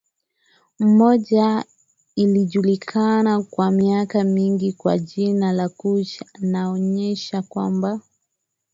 [0.79, 1.65] moja
[2.15, 7.99] ilijulikana kwa miaka mingi kwa jina la Kushi naonyesha kwamba